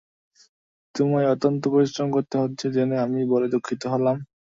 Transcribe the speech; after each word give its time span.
তোমায় 0.95 1.27
অত্যন্ত 1.27 1.63
পরিশ্রম 1.73 2.07
করতে 2.15 2.35
হচ্ছে 2.37 2.65
জেনে 2.75 2.95
আমি 3.05 3.19
বড়ই 3.31 3.49
দুঃখিত 3.53 3.81
হলাম। 3.93 4.17